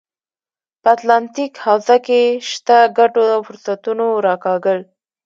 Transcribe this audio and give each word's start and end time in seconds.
په 0.81 0.87
اتلانتیک 0.95 1.53
حوزه 1.65 1.97
کې 2.07 2.21
شته 2.49 2.77
ګټو 2.97 3.23
او 3.35 3.39
فرصتونو 3.47 4.05
راکاږل. 4.27 4.79